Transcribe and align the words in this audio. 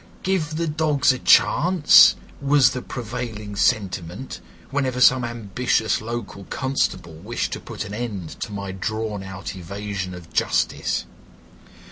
"Give 0.23 0.55
the 0.57 0.65
dogs 0.67 1.11
a 1.13 1.19
chance," 1.19 2.15
was 2.41 2.71
the 2.71 2.81
prevailing 2.81 3.55
sentiment, 3.55 4.41
whenever 4.71 4.99
some 4.99 5.23
ambitious 5.23 6.01
local 6.01 6.45
constable 6.45 7.13
wished 7.13 7.51
to 7.53 7.59
put 7.59 7.85
an 7.85 7.93
end 7.93 8.29
to 8.39 8.51
my 8.51 8.71
drawn 8.71 9.21
out 9.21 9.55
evasion 9.55 10.15
of 10.15 10.33
justice. 10.33 11.05